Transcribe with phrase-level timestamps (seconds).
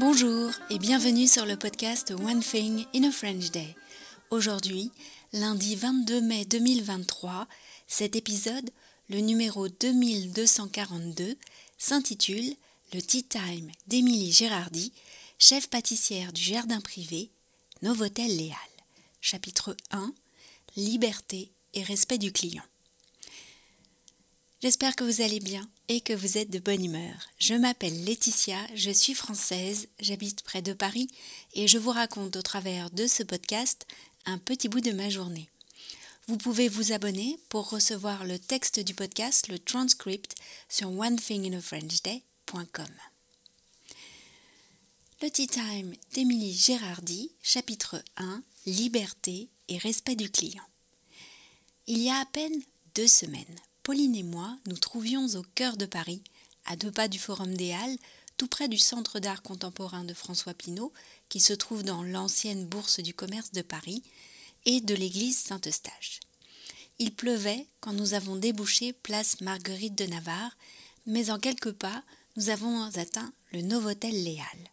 [0.00, 3.76] Bonjour et bienvenue sur le podcast One Thing in a French Day.
[4.30, 4.90] Aujourd'hui,
[5.34, 7.46] lundi 22 mai 2023,
[7.86, 8.70] cet épisode,
[9.10, 11.36] le numéro 2242,
[11.76, 12.54] s'intitule
[12.94, 14.90] Le Tea Time d'Émilie Gérardi,
[15.38, 17.28] chef pâtissière du jardin privé,
[17.82, 18.56] Novotel Léal.
[19.20, 20.14] Chapitre 1
[20.76, 22.64] Liberté et respect du client.
[24.62, 27.14] J'espère que vous allez bien et que vous êtes de bonne humeur.
[27.38, 31.08] Je m'appelle Laetitia, je suis française, j'habite près de Paris
[31.54, 33.86] et je vous raconte au travers de ce podcast
[34.26, 35.48] un petit bout de ma journée.
[36.26, 40.34] Vous pouvez vous abonner pour recevoir le texte du podcast, le transcript,
[40.68, 42.84] sur onethinginafrenchday.com.
[45.22, 50.68] Le Tea Time d'Émilie Gérardi, chapitre 1, Liberté et respect du client.
[51.86, 52.60] Il y a à peine
[52.94, 53.56] deux semaines,
[53.90, 56.22] Pauline et moi nous trouvions au cœur de Paris,
[56.64, 57.98] à deux pas du Forum des Halles,
[58.36, 60.92] tout près du Centre d'art contemporain de François Pinault,
[61.28, 64.04] qui se trouve dans l'ancienne Bourse du commerce de Paris,
[64.64, 66.20] et de l'église Saint-Eustache.
[67.00, 70.56] Il pleuvait quand nous avons débouché place Marguerite de Navarre,
[71.06, 72.04] mais en quelques pas,
[72.36, 74.70] nous avons atteint le Novotel Léal.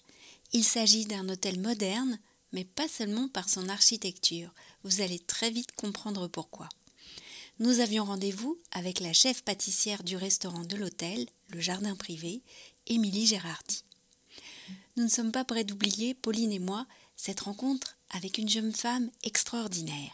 [0.54, 2.20] Il s'agit d'un hôtel moderne,
[2.52, 4.54] mais pas seulement par son architecture.
[4.84, 6.70] Vous allez très vite comprendre pourquoi
[7.60, 12.42] nous avions rendez-vous avec la chef pâtissière du restaurant de l'hôtel, le jardin privé,
[12.86, 13.84] Émilie Gérardi.
[14.96, 19.10] Nous ne sommes pas prêts d'oublier, Pauline et moi, cette rencontre avec une jeune femme
[19.24, 20.12] extraordinaire.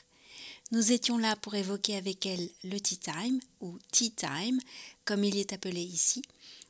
[0.72, 4.59] Nous étions là pour évoquer avec elle le tea time, ou tea time,
[5.03, 6.22] comme il est appelé ici,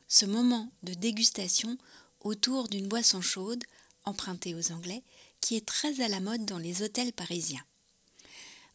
[0.08, 1.78] ce moment de dégustation
[2.20, 3.62] autour d'une boisson chaude,
[4.04, 5.02] empruntée aux Anglais,
[5.40, 7.64] qui est très à la mode dans les hôtels parisiens.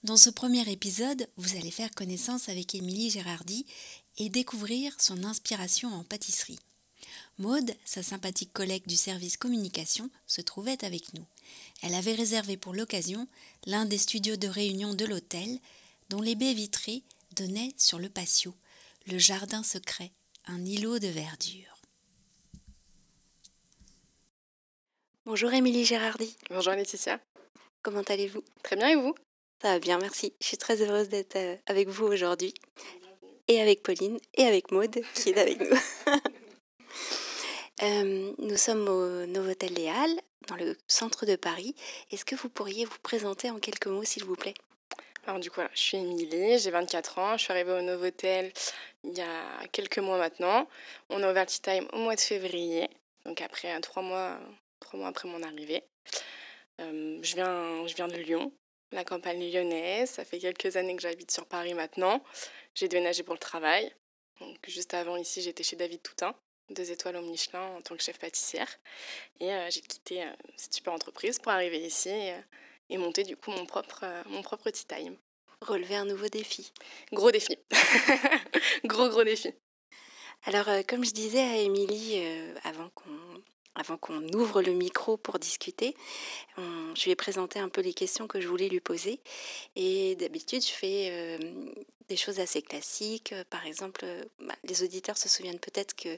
[0.04, 3.66] Dans ce premier épisode, vous allez faire connaissance avec Émilie Gérardi
[4.18, 6.60] et découvrir son inspiration en pâtisserie.
[7.38, 11.26] Maude, sa sympathique collègue du service communication, se trouvait avec nous.
[11.82, 13.28] Elle avait réservé pour l'occasion
[13.66, 15.60] l'un des studios de réunion de l'hôtel,
[16.10, 17.04] dont les baies vitrées
[17.36, 18.56] donnaient sur le patio,
[19.08, 20.12] le jardin secret,
[20.46, 21.78] un îlot de verdure.
[25.26, 26.38] Bonjour Émilie Gérardi.
[26.50, 27.20] Bonjour Laetitia.
[27.82, 28.44] Comment allez-vous?
[28.64, 29.14] Très bien et vous?
[29.62, 30.34] Ça va bien, merci.
[30.40, 32.54] Je suis très heureuse d'être euh, avec vous aujourd'hui.
[33.50, 35.78] Et avec Pauline et avec Maude qui est avec nous.
[37.82, 40.10] Euh, nous sommes au Novotel Léal,
[40.50, 41.74] dans le centre de Paris.
[42.12, 44.56] Est-ce que vous pourriez vous présenter en quelques mots, s'il vous plaît?
[45.26, 48.52] Alors du coup, je suis Émilie, j'ai 24 ans, je suis arrivée au Novotel
[49.06, 50.68] il y a quelques mois maintenant.
[51.10, 52.90] On a ouvert Tea Time au mois de février,
[53.24, 54.38] donc après euh, trois mois,
[54.82, 55.82] trois mois après mon arrivée.
[56.80, 58.52] je, viens, je viens de Lyon,
[58.92, 60.10] la campagne lyonnaise.
[60.10, 62.24] Ça fait quelques années que j'habite sur Paris maintenant.
[62.76, 63.94] J'ai déménagé pour le travail.
[64.40, 66.34] Donc, juste avant ici, j'étais chez David Toutain,
[66.70, 68.70] deux étoiles au Michelin en tant que chef pâtissière.
[69.40, 73.36] Et euh, j'ai quitté euh, cette super entreprise pour arriver ici et, euh, monter du
[73.36, 75.18] coup mon propre, mon propre tea time.
[75.62, 76.72] Relever un nouveau défi.
[77.12, 77.58] Gros défi.
[78.86, 79.54] gros, gros défi.
[80.46, 82.24] Alors, comme je disais à Émilie
[82.64, 83.44] avant qu'on
[83.76, 85.96] avant qu'on ouvre le micro pour discuter,
[86.96, 89.20] je lui ai présenté un peu les questions que je voulais lui poser.
[89.76, 91.38] Et d'habitude, je fais euh,
[92.08, 93.34] des choses assez classiques.
[93.50, 94.06] Par exemple,
[94.40, 96.18] bah, les auditeurs se souviennent peut-être que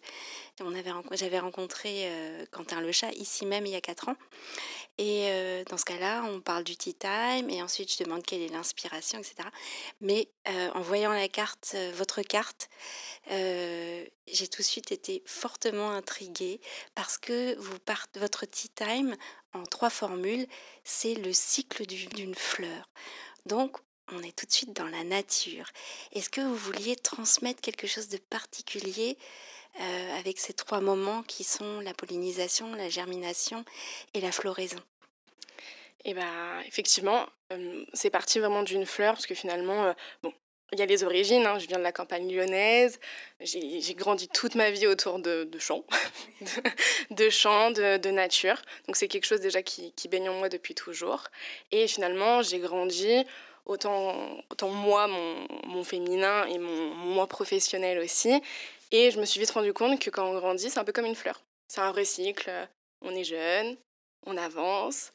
[1.14, 4.16] j'avais rencontré euh, Quentin Le Chat ici même il y a quatre ans.
[4.98, 8.42] Et euh, dans ce cas-là, on parle du tea time et ensuite je demande quelle
[8.42, 9.36] est l'inspiration, etc.
[10.00, 12.70] Mais en voyant la carte, votre carte,
[13.30, 16.60] j'ai tout de suite été fortement intriguée
[16.96, 19.16] parce que vous partez votre tea time
[19.54, 20.48] en trois formules,
[20.84, 22.90] c'est le cycle d'une fleur.
[23.46, 23.78] Donc,
[24.12, 25.68] on est tout de suite dans la nature.
[26.12, 29.18] Est-ce que vous vouliez transmettre quelque chose de particulier
[29.80, 33.64] euh, avec ces trois moments qui sont la pollinisation, la germination
[34.14, 34.82] et la floraison?
[36.04, 39.94] Eh bien, effectivement, euh, c'est parti vraiment d'une fleur, parce que finalement, euh,
[40.24, 40.34] bon,
[40.74, 41.60] il y a les origines, hein.
[41.60, 43.00] je viens de la campagne lyonnaise,
[43.42, 45.84] j'ai grandi toute ma vie autour de, champs,
[47.10, 48.62] de, champs, de, nature.
[48.88, 51.24] Donc c'est quelque chose déjà qui, baigne en moi depuis toujours.
[51.72, 53.26] Et finalement, j'ai grandi
[53.66, 54.16] autant,
[54.50, 58.42] autant moi, mon, féminin et mon, moi professionnel aussi.
[58.92, 61.06] Et je me suis vite rendu compte que quand on grandit, c'est un peu comme
[61.06, 61.42] une fleur.
[61.68, 62.50] C'est un vrai cycle.
[63.02, 63.78] On est jeune,
[64.26, 65.12] on avance,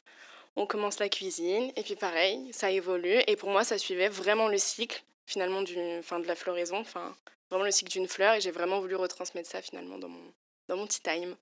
[0.55, 3.21] on commence la cuisine, et puis pareil, ça évolue.
[3.27, 7.15] Et pour moi, ça suivait vraiment le cycle finalement du, fin, de la floraison, enfin
[7.49, 10.33] vraiment le cycle d'une fleur et j'ai vraiment voulu retransmettre ça finalement dans mon,
[10.67, 11.35] dans mon tea time.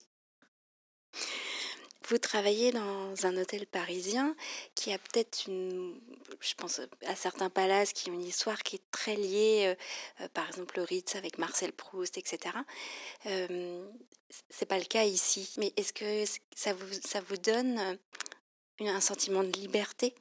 [2.08, 4.36] Vous travaillez dans un hôtel parisien
[4.76, 6.00] qui a peut-être une,
[6.40, 9.76] je pense à certains palaces qui ont une histoire qui est très liée,
[10.20, 12.56] euh, euh, par exemple le Ritz avec Marcel Proust, etc.
[13.26, 13.88] Euh,
[14.52, 15.52] c'est pas le cas ici.
[15.58, 17.98] Mais est-ce que ça vous, ça vous donne
[18.80, 20.14] un sentiment de liberté?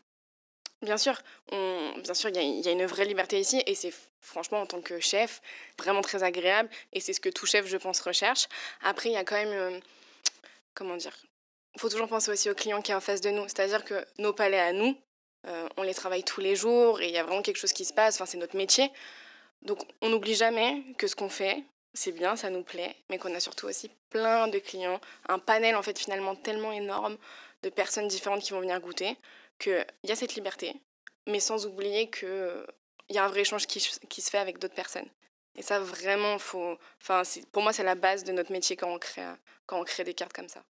[0.85, 1.19] Bien sûr,
[1.51, 5.01] bien sûr, il y, a une vraie liberté ici et c'est franchement en tant que
[5.01, 5.41] chef
[5.79, 8.49] vraiment très agréable et c'est ce que tout chef, je pense, recherche.
[8.83, 9.81] Après, il y a quand même,
[10.75, 11.17] comment dire,
[11.75, 13.45] il faut toujours penser aussi aux clients qui est en face de nous.
[13.45, 14.97] C'est-à-dire que nos palais à nous,
[15.47, 17.85] euh, on les travaille tous les jours et il y a vraiment quelque chose qui
[17.85, 18.17] se passe.
[18.17, 18.91] Enfin, c'est notre métier.
[19.63, 21.63] Donc, on n'oublie jamais que ce qu'on fait,
[21.95, 25.75] c'est bien, ça nous plaît, mais qu'on a surtout aussi plein de clients, un panel
[25.77, 27.17] en fait finalement tellement énorme
[27.63, 29.17] de personnes différentes qui vont venir goûter,
[29.59, 30.81] qu'il y a cette liberté,
[31.27, 32.67] mais sans oublier qu'il
[33.11, 35.09] y a un vrai échange qui, qui se fait avec d'autres personnes.
[35.57, 36.79] Et ça, vraiment, faut...
[37.53, 39.35] pour moi, c'est la base de notre métier quand on crée,
[39.67, 40.65] quand on crée des cartes comme ça.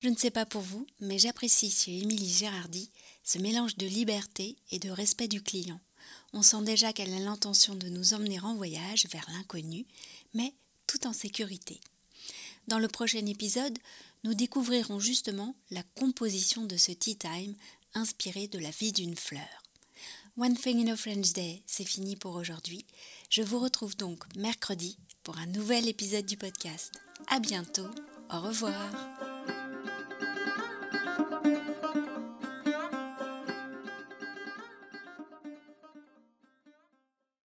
[0.00, 2.90] Je ne sais pas pour vous, mais j'apprécie chez Émilie Gérardi
[3.22, 5.80] ce mélange de liberté et de respect du client.
[6.34, 9.86] On sent déjà qu'elle a l'intention de nous emmener en voyage vers l'inconnu,
[10.34, 10.52] mais
[10.86, 11.80] tout en sécurité.
[12.68, 13.78] Dans le prochain épisode,
[14.24, 17.54] nous découvrirons justement la composition de ce tea time
[17.94, 19.62] inspiré de la vie d'une fleur.
[20.36, 22.84] One Thing in a French Day, c'est fini pour aujourd'hui.
[23.30, 26.92] Je vous retrouve donc mercredi pour un nouvel épisode du podcast.
[27.28, 27.88] À bientôt.
[28.30, 29.23] Au revoir.